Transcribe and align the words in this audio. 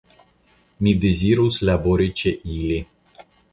Mi 0.87 0.93
dezirus 1.03 1.59
labori 1.71 2.09
ĉe 2.23 2.35
ili. 2.57 2.83